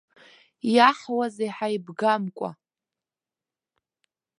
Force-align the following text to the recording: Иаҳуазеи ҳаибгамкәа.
Иаҳуазеи 0.75 1.51
ҳаибгамкәа. 1.55 2.49